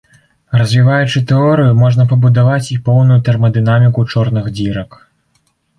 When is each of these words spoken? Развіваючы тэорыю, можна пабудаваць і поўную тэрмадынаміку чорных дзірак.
Развіваючы 0.61 1.21
тэорыю, 1.33 1.75
можна 1.83 2.07
пабудаваць 2.15 2.67
і 2.77 2.81
поўную 2.89 3.19
тэрмадынаміку 3.29 4.09
чорных 4.11 4.53
дзірак. 4.59 5.03